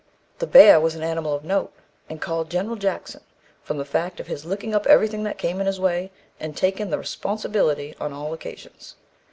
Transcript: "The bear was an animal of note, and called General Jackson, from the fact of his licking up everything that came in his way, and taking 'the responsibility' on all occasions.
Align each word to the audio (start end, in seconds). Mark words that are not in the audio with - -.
"The 0.39 0.47
bear 0.47 0.79
was 0.79 0.95
an 0.95 1.03
animal 1.03 1.31
of 1.35 1.43
note, 1.43 1.71
and 2.09 2.19
called 2.19 2.49
General 2.49 2.75
Jackson, 2.75 3.21
from 3.61 3.77
the 3.77 3.85
fact 3.85 4.19
of 4.19 4.25
his 4.25 4.45
licking 4.45 4.73
up 4.73 4.87
everything 4.87 5.21
that 5.25 5.37
came 5.37 5.61
in 5.61 5.67
his 5.67 5.79
way, 5.79 6.09
and 6.39 6.57
taking 6.57 6.89
'the 6.89 6.97
responsibility' 6.97 7.95
on 7.99 8.11
all 8.11 8.33
occasions. 8.33 8.95